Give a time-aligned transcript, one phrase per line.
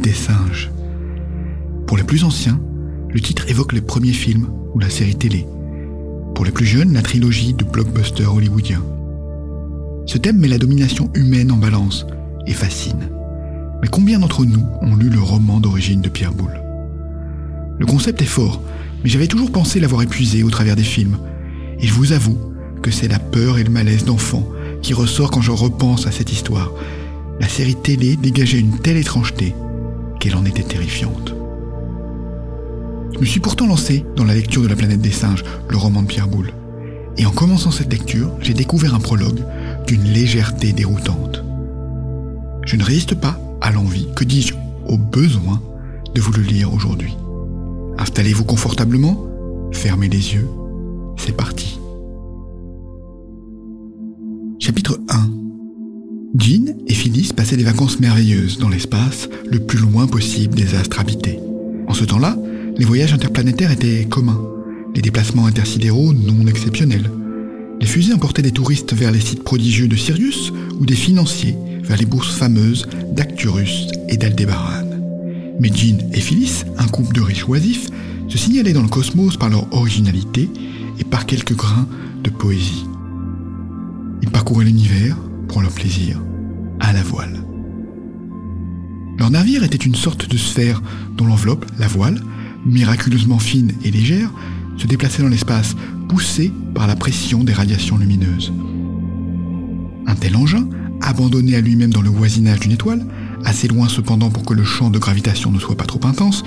[0.00, 0.70] des singes.
[1.86, 2.60] Pour les plus anciens,
[3.10, 5.46] le titre évoque les premiers films ou la série télé.
[6.34, 8.84] Pour les plus jeunes, la trilogie de blockbusters hollywoodiens.
[10.06, 12.06] Ce thème met la domination humaine en balance
[12.46, 13.10] et fascine.
[13.82, 16.60] Mais combien d'entre nous ont lu le roman d'origine de Pierre Boulle?
[17.78, 18.62] Le concept est fort,
[19.02, 21.18] mais j'avais toujours pensé l'avoir épuisé au travers des films.
[21.80, 22.38] Et je vous avoue
[22.82, 24.48] que c'est la peur et le malaise d'enfant
[24.82, 26.72] qui ressort quand je repense à cette histoire.
[27.40, 29.54] La série télé dégageait une telle étrangeté
[30.18, 31.34] qu'elle en était terrifiante.
[33.14, 36.02] Je me suis pourtant lancé dans la lecture de La planète des singes, le roman
[36.02, 36.52] de Pierre Boulle.
[37.16, 39.42] Et en commençant cette lecture, j'ai découvert un prologue
[39.86, 41.42] d'une légèreté déroutante.
[42.64, 44.54] Je ne résiste pas à l'envie, que dis-je,
[44.86, 45.60] au besoin
[46.14, 47.16] de vous le lire aujourd'hui.
[47.98, 49.26] Installez-vous confortablement,
[49.72, 50.48] fermez les yeux,
[51.16, 51.80] c'est parti.
[54.60, 55.37] Chapitre 1
[56.38, 61.00] Jean et Phyllis passaient des vacances merveilleuses dans l'espace, le plus loin possible des astres
[61.00, 61.40] habités.
[61.88, 62.36] En ce temps-là,
[62.76, 64.40] les voyages interplanétaires étaient communs,
[64.94, 67.10] les déplacements intersidéraux non exceptionnels.
[67.80, 71.96] Les fusées emportaient des touristes vers les sites prodigieux de Sirius ou des financiers vers
[71.96, 74.84] les bourses fameuses d'Acturus et d'Aldébaran.
[75.58, 77.88] Mais Jean et Phyllis, un couple de riches oisifs,
[78.28, 80.48] se signalaient dans le cosmos par leur originalité
[81.00, 81.88] et par quelques grains
[82.22, 82.84] de poésie.
[84.22, 85.16] Ils parcouraient l'univers
[85.48, 86.20] pour leur plaisir,
[86.92, 87.44] la voile.
[89.18, 90.82] Leur navire était une sorte de sphère
[91.16, 92.20] dont l'enveloppe, la voile,
[92.64, 94.30] miraculeusement fine et légère,
[94.76, 95.74] se déplaçait dans l'espace,
[96.08, 98.52] poussé par la pression des radiations lumineuses.
[100.06, 100.68] Un tel engin,
[101.00, 103.04] abandonné à lui-même dans le voisinage d'une étoile,
[103.44, 106.44] assez loin cependant pour que le champ de gravitation ne soit pas trop intense,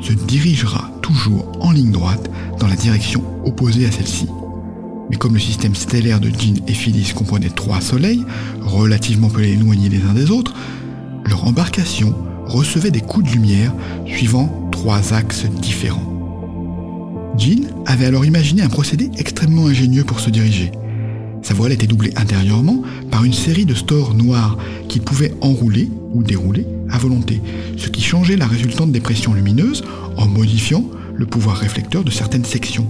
[0.00, 4.26] se dirigera toujours en ligne droite dans la direction opposée à celle-ci.
[5.10, 8.24] Mais comme le système stellaire de Jean et Phyllis comprenait trois soleils,
[8.60, 10.54] relativement peu éloignés les uns des autres,
[11.26, 12.14] leur embarcation
[12.46, 13.72] recevait des coups de lumière
[14.06, 16.06] suivant trois axes différents.
[17.36, 20.70] Jean avait alors imaginé un procédé extrêmement ingénieux pour se diriger.
[21.42, 24.58] Sa voile était doublée intérieurement par une série de stores noirs
[24.88, 27.40] qu'il pouvait enrouler ou dérouler à volonté,
[27.76, 29.82] ce qui changeait la résultante des pressions lumineuses
[30.16, 32.86] en modifiant le pouvoir réflecteur de certaines sections.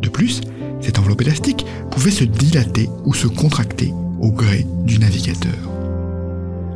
[0.00, 0.40] De plus,
[0.82, 5.70] cette enveloppe élastique pouvait se dilater ou se contracter au gré du navigateur.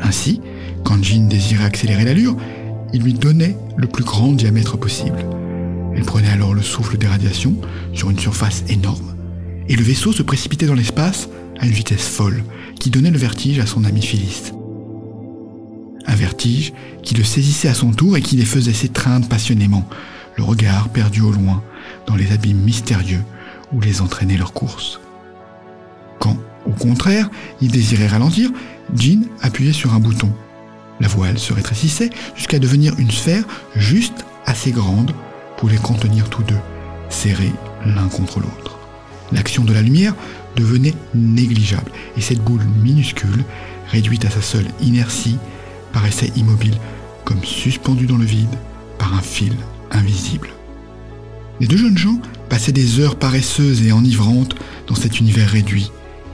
[0.00, 0.40] Ainsi,
[0.84, 2.36] quand Jean désirait accélérer l'allure,
[2.92, 5.24] il lui donnait le plus grand diamètre possible.
[5.96, 7.56] Elle prenait alors le souffle des radiations
[7.92, 9.14] sur une surface énorme,
[9.68, 11.28] et le vaisseau se précipitait dans l'espace
[11.58, 12.42] à une vitesse folle
[12.78, 14.52] qui donnait le vertige à son ami Phyllis.
[16.06, 16.72] Un vertige
[17.02, 19.88] qui le saisissait à son tour et qui les faisait s'étreindre passionnément,
[20.36, 21.62] le regard perdu au loin,
[22.06, 23.22] dans les abîmes mystérieux
[23.74, 25.00] où les entraînait leur course.
[26.18, 27.28] Quand, au contraire,
[27.60, 28.50] il désirait ralentir,
[28.94, 30.32] Jean appuyait sur un bouton.
[31.00, 35.12] La voile se rétrécissait jusqu'à devenir une sphère juste assez grande
[35.56, 36.60] pour les contenir tous deux,
[37.08, 37.52] serrés
[37.84, 38.78] l'un contre l'autre.
[39.32, 40.14] L'action de la lumière
[40.56, 43.44] devenait négligeable et cette boule minuscule,
[43.90, 45.38] réduite à sa seule inertie,
[45.92, 46.76] paraissait immobile,
[47.24, 48.56] comme suspendue dans le vide
[48.98, 49.54] par un fil
[49.90, 50.48] invisible.
[51.60, 54.56] Les deux jeunes gens passaient des heures paresseuses et enivrantes
[54.86, 55.90] dans cet univers réduit,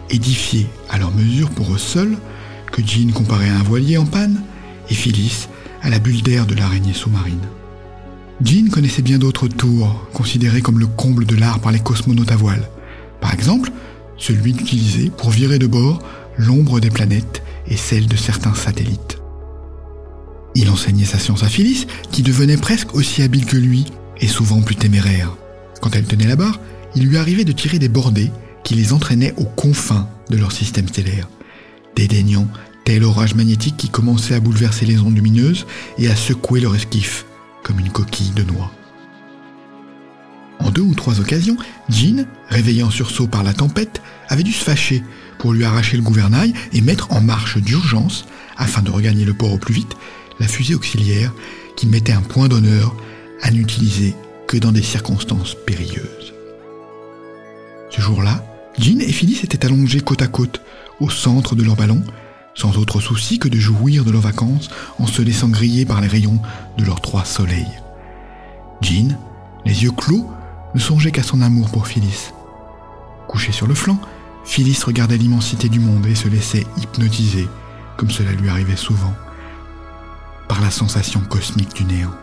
[0.08, 2.16] édifié à leur mesure pour eux seuls,
[2.72, 4.40] que Jean comparait à un voilier en panne
[4.88, 5.48] et Phyllis
[5.82, 7.40] à la bulle d'air de l'araignée sous-marine.
[8.42, 12.36] Jean connaissait bien d'autres tours, considérés comme le comble de l'art par les cosmonautes à
[12.36, 12.68] voile.
[13.20, 13.70] Par exemple,
[14.16, 16.02] celui d'utiliser pour virer de bord
[16.38, 19.18] l'ombre des planètes et celle de certains satellites.
[20.54, 23.84] Il enseignait sa science à Phyllis, qui devenait presque aussi habile que lui,
[24.20, 25.36] et souvent plus téméraire.
[25.80, 26.60] Quand elle tenait la barre,
[26.94, 28.30] il lui arrivait de tirer des bordées
[28.64, 31.28] qui les entraînaient aux confins de leur système stellaire,
[31.96, 32.46] dédaignant
[32.84, 35.66] tel orage magnétique qui commençait à bouleverser les ondes lumineuses
[35.98, 37.24] et à secouer leur esquif,
[37.62, 38.70] comme une coquille de noix.
[40.58, 41.56] En deux ou trois occasions,
[41.88, 45.02] Jean, réveillé en sursaut par la tempête, avait dû se fâcher
[45.38, 48.26] pour lui arracher le gouvernail et mettre en marche d'urgence,
[48.58, 49.96] afin de regagner le port au plus vite,
[50.38, 51.32] la fusée auxiliaire
[51.76, 52.94] qui mettait un point d'honneur
[53.42, 54.14] à n'utiliser
[54.56, 56.34] dans des circonstances périlleuses.
[57.90, 58.44] Ce jour-là,
[58.78, 60.60] Jean et Phyllis étaient allongés côte à côte,
[61.00, 62.02] au centre de leur ballon,
[62.54, 66.08] sans autre souci que de jouir de leurs vacances en se laissant griller par les
[66.08, 66.40] rayons
[66.78, 67.80] de leurs trois soleils.
[68.80, 69.16] Jean,
[69.64, 70.30] les yeux clos,
[70.74, 72.30] ne songeait qu'à son amour pour Phyllis.
[73.28, 73.98] Couché sur le flanc,
[74.44, 77.48] Phyllis regardait l'immensité du monde et se laissait hypnotiser,
[77.96, 79.14] comme cela lui arrivait souvent,
[80.48, 82.14] par la sensation cosmique du néant.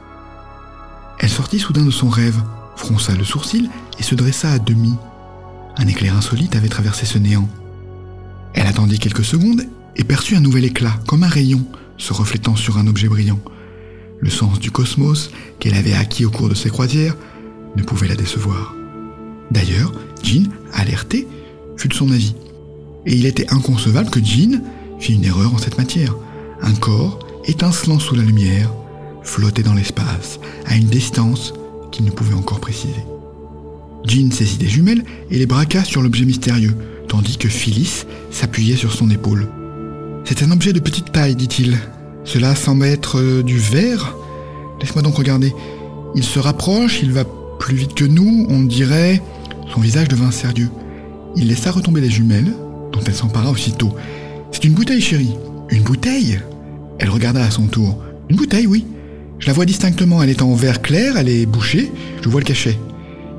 [1.19, 2.41] Elle sortit soudain de son rêve,
[2.75, 3.69] fronça le sourcil
[3.99, 4.93] et se dressa à demi.
[5.77, 7.49] Un éclair insolite avait traversé ce néant.
[8.53, 9.63] Elle attendit quelques secondes
[9.95, 11.65] et perçut un nouvel éclat, comme un rayon,
[11.97, 13.39] se reflétant sur un objet brillant.
[14.19, 17.15] Le sens du cosmos qu'elle avait acquis au cours de ses croisières
[17.75, 18.75] ne pouvait la décevoir.
[19.51, 19.91] D'ailleurs,
[20.23, 21.27] Jean, alerté,
[21.77, 22.35] fut de son avis.
[23.05, 24.61] Et il était inconcevable que Jean
[24.99, 26.15] fit une erreur en cette matière.
[26.61, 28.71] Un corps, étincelant sous la lumière,
[29.27, 31.53] flottait dans l'espace, à une distance
[31.91, 33.05] qu'il ne pouvait encore préciser.
[34.05, 36.75] Jean saisit des jumelles et les braqua sur l'objet mystérieux,
[37.07, 39.49] tandis que Phyllis s'appuyait sur son épaule.
[40.23, 41.77] C'est un objet de petite taille, dit-il.
[42.23, 44.15] Cela semble être euh, du verre?
[44.81, 45.53] Laisse-moi donc regarder.
[46.15, 47.23] Il se rapproche, il va
[47.59, 49.21] plus vite que nous, on dirait.
[49.73, 50.69] Son visage devint sérieux.
[51.35, 52.53] Il laissa retomber les jumelles,
[52.91, 53.93] dont elle s'empara aussitôt.
[54.51, 55.35] C'est une bouteille, chérie.
[55.69, 56.39] Une bouteille?
[56.99, 57.97] Elle regarda à son tour.
[58.29, 58.85] Une bouteille, oui.
[59.39, 61.91] Je la vois distinctement, elle est en verre clair, elle est bouchée,
[62.21, 62.77] je vois le cachet.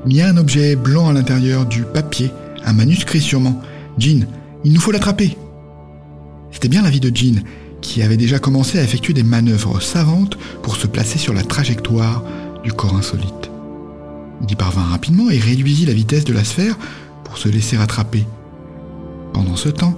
[0.07, 2.31] Il y a un objet blanc à l'intérieur, du papier,
[2.65, 3.61] un manuscrit sûrement.
[3.97, 4.25] Jean,
[4.63, 5.37] il nous faut l'attraper.
[6.51, 7.43] C'était bien la vie de Jean,
[7.81, 12.23] qui avait déjà commencé à effectuer des manœuvres savantes pour se placer sur la trajectoire
[12.63, 13.51] du corps insolite.
[14.41, 16.77] Il y parvint rapidement et réduisit la vitesse de la sphère
[17.23, 18.25] pour se laisser attraper.
[19.33, 19.97] Pendant ce temps,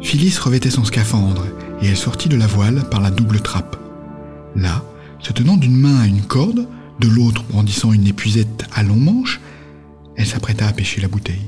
[0.00, 1.44] Phyllis revêtait son scaphandre
[1.82, 3.76] et elle sortit de la voile par la double trappe.
[4.56, 4.82] Là,
[5.22, 6.66] se tenant d'une main à une corde,
[6.98, 9.40] de l'autre brandissant une épuisette à long manche,
[10.16, 11.46] elle s'apprêta à pêcher la bouteille.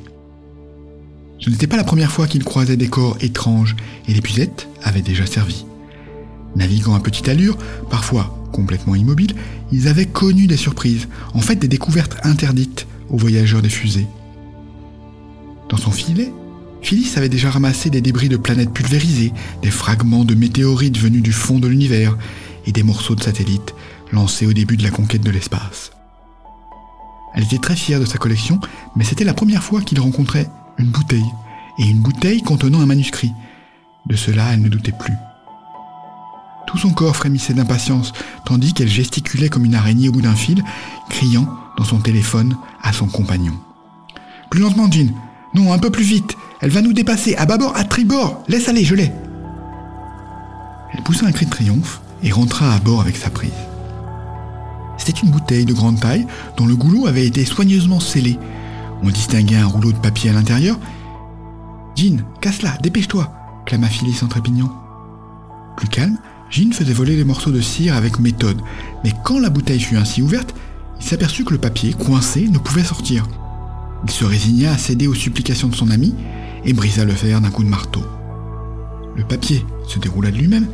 [1.38, 3.76] Ce n'était pas la première fois qu'il croisait des corps étranges,
[4.08, 5.66] et l'épuisette avait déjà servi.
[6.54, 7.58] Naviguant à petite allure,
[7.90, 9.34] parfois complètement immobiles,
[9.72, 14.06] ils avaient connu des surprises, en fait des découvertes interdites aux voyageurs des fusées.
[15.68, 16.32] Dans son filet,
[16.82, 19.32] Phyllis avait déjà ramassé des débris de planètes pulvérisées,
[19.62, 22.16] des fragments de météorites venus du fond de l'univers
[22.66, 23.74] et des morceaux de satellites
[24.12, 25.92] lancés au début de la conquête de l'espace.
[27.34, 28.60] Elle était très fière de sa collection,
[28.94, 31.32] mais c'était la première fois qu'il rencontrait une bouteille,
[31.78, 33.32] et une bouteille contenant un manuscrit.
[34.06, 35.14] De cela, elle ne doutait plus.
[36.66, 38.12] Tout son corps frémissait d'impatience,
[38.44, 40.62] tandis qu'elle gesticulait comme une araignée au bout d'un fil,
[41.08, 43.54] criant dans son téléphone à son compagnon.
[44.50, 45.10] Plus lentement, Jean.
[45.54, 46.36] Non, un peu plus vite.
[46.60, 47.34] Elle va nous dépasser.
[47.36, 48.42] À bâbord, à tribord.
[48.48, 49.10] Laisse aller, je l'ai.
[50.94, 53.50] Elle poussa un cri de triomphe et rentra à bord avec sa prise.
[54.98, 56.26] C'était une bouteille de grande taille
[56.56, 58.38] dont le goulot avait été soigneusement scellé.
[59.02, 60.78] On distinguait un rouleau de papier à l'intérieur.
[61.96, 63.32] Jean, casse-la, dépêche-toi,
[63.66, 64.72] clama Phyllis en trépignant.
[65.76, 66.18] Plus calme,
[66.50, 68.60] Jean faisait voler les morceaux de cire avec méthode,
[69.04, 70.54] mais quand la bouteille fut ainsi ouverte,
[71.00, 73.26] il s'aperçut que le papier, coincé, ne pouvait sortir.
[74.04, 76.14] Il se résigna à céder aux supplications de son ami
[76.64, 78.04] et brisa le fer d'un coup de marteau.
[79.16, 80.66] Le papier se déroula de lui-même.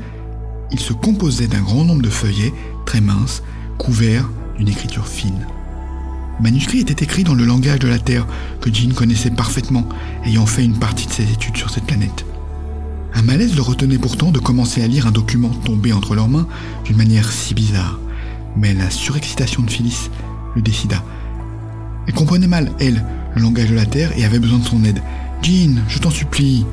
[0.71, 2.53] Il se composait d'un grand nombre de feuillets
[2.85, 3.43] très minces,
[3.79, 5.47] couverts d'une écriture fine.
[6.39, 8.27] Le manuscrit était écrit dans le langage de la Terre
[8.61, 9.89] que Jean connaissait parfaitement,
[10.25, 12.25] ayant fait une partie de ses études sur cette planète.
[13.15, 16.47] Un malaise le retenait pourtant de commencer à lire un document tombé entre leurs mains
[16.85, 17.99] d'une manière si bizarre,
[18.57, 20.11] mais la surexcitation de Phyllis
[20.55, 21.03] le décida.
[22.07, 23.05] Elle comprenait mal, elle,
[23.35, 25.03] le langage de la Terre et avait besoin de son aide.
[25.43, 26.65] Jean, je t'en supplie.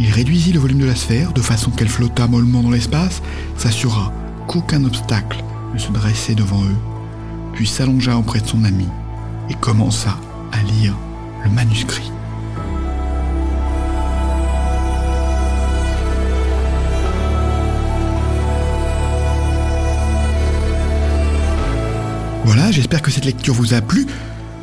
[0.00, 3.20] Il réduisit le volume de la sphère de façon qu'elle flotta mollement dans l'espace,
[3.56, 4.12] s'assura
[4.46, 5.42] qu'aucun obstacle
[5.74, 6.76] ne se dressait devant eux,
[7.52, 8.86] puis s'allongea auprès de son ami
[9.50, 10.16] et commença
[10.52, 10.94] à lire
[11.44, 12.12] le manuscrit.
[22.44, 24.06] Voilà, j'espère que cette lecture vous a plu.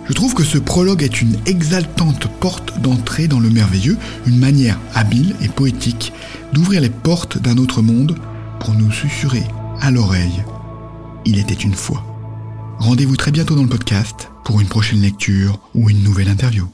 [0.08, 3.98] Je trouve que ce prologue est une exaltante porte d'entrée dans le merveilleux,
[4.28, 6.14] une manière habile et poétique
[6.54, 8.16] d'ouvrir les portes d'un autre monde
[8.60, 9.44] pour nous susurrer
[9.82, 10.44] à l'oreille.
[11.26, 12.04] Il était une fois.
[12.78, 16.68] Rendez-vous très bientôt dans le podcast pour une prochaine lecture ou une nouvelle interview.